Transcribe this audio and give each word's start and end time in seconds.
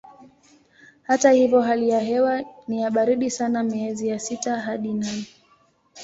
Hata 1.03 1.31
hivyo 1.31 1.61
hali 1.61 1.89
ya 1.89 1.99
hewa 1.99 2.43
ni 2.67 2.81
ya 2.81 2.91
baridi 2.91 3.29
sana 3.31 3.63
miezi 3.63 4.07
ya 4.07 4.19
sita 4.19 4.59
hadi 4.59 4.93
nane. 4.93 5.25